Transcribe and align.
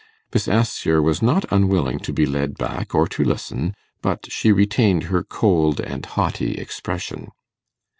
Miss 0.33 0.47
Assher 0.47 0.99
was 0.99 1.21
not 1.21 1.45
unwilling 1.51 1.99
to 1.99 2.11
be 2.11 2.25
led 2.25 2.57
back 2.57 2.95
or 2.95 3.07
to 3.09 3.23
listen, 3.23 3.75
but 4.01 4.31
she 4.31 4.51
retained 4.51 5.03
her 5.13 5.21
cold 5.21 5.79
and 5.79 6.03
haughty 6.07 6.55
expression. 6.55 7.27